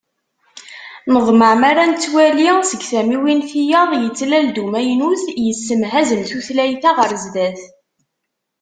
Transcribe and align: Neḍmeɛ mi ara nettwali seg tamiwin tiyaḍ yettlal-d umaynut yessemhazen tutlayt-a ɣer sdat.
Neḍmeɛ 1.13 1.53
mi 1.59 1.65
ara 1.69 1.83
nettwali 1.85 2.47
seg 2.69 2.81
tamiwin 2.89 3.41
tiyaḍ 3.49 3.91
yettlal-d 4.03 4.55
umaynut 4.63 5.23
yessemhazen 5.45 6.21
tutlayt-a 6.29 6.91
ɣer 6.97 7.11
sdat. 7.23 7.61